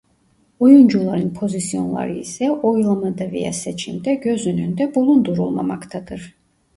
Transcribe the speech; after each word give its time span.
Oyuncuların 0.59 1.33
pozisyonları 1.33 2.15
ise 2.17 2.51
oylamada 2.51 3.31
veya 3.31 3.53
seçimde 3.53 4.15
göz 4.15 4.47
önünde 4.47 4.95
bulundurulmamaktadır. 4.95 6.35